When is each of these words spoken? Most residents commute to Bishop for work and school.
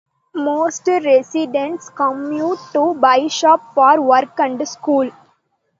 Most 0.33 0.87
residents 0.87 1.89
commute 1.91 2.57
to 2.73 2.95
Bishop 2.95 3.61
for 3.75 4.01
work 4.01 4.33
and 4.39 4.67
school. 4.67 5.11